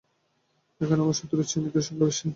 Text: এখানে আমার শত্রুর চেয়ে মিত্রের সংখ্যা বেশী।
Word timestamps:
এখানে 0.81 1.01
আমার 1.01 1.17
শত্রুর 1.19 1.47
চেয়ে 1.49 1.61
মিত্রের 1.63 1.85
সংখ্যা 1.87 2.07
বেশী। 2.09 2.27